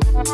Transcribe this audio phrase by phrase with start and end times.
[0.00, 0.28] We'll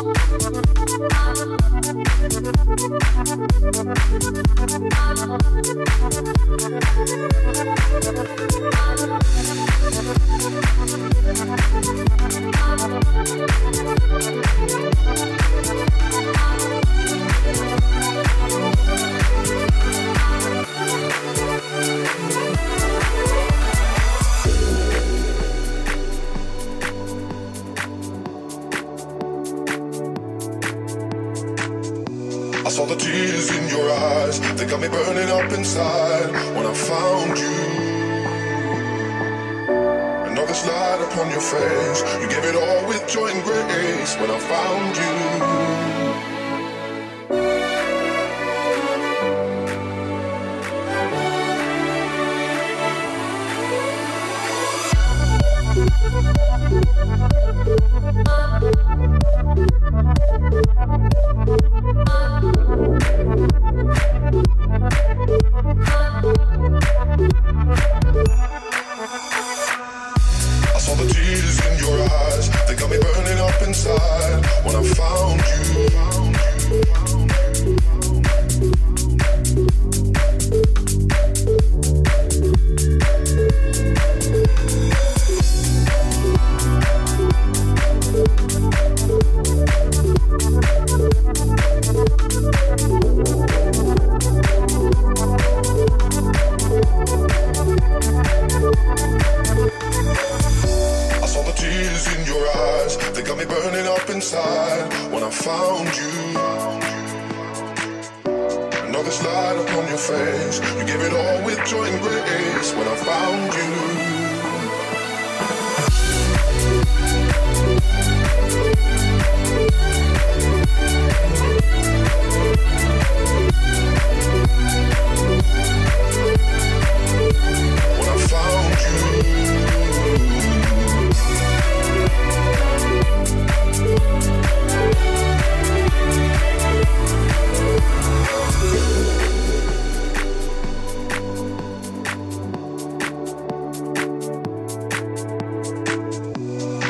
[33.15, 34.39] tears in your eyes.
[34.57, 37.55] They got me burning up inside when I found you.
[40.31, 44.39] another smile upon your face, you gave it all with joy and grace when I
[44.51, 45.15] found you.
[62.35, 62.64] Thank you.
[63.25, 64.14] Thank you.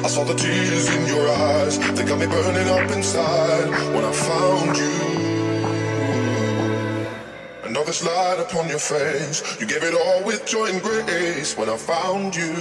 [0.05, 1.79] I saw the tears in your eyes.
[1.79, 4.93] They got me burning up inside when I found you.
[7.63, 11.69] And all light upon your face, you gave it all with joy and grace when
[11.69, 12.53] I found you.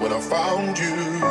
[0.00, 1.25] When I found you.